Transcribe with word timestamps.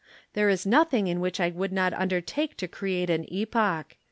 There 0.33 0.49
is 0.49 0.65
nothing 0.65 1.05
in 1.05 1.19
which 1.19 1.39
I 1.39 1.49
would 1.51 1.71
not 1.71 1.93
undertake 1.93 2.57
to 2.57 2.67
create 2.67 3.11
an 3.11 3.27
epoch. 3.31 3.97